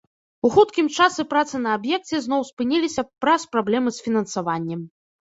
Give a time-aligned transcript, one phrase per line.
[0.47, 4.81] У хуткім часе працы на аб'екце зноў спыніліся праз праблемы з фінансаваннем.